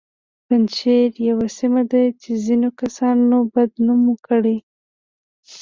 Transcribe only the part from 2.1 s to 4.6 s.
چې ځینو کسانو بد نومه کړه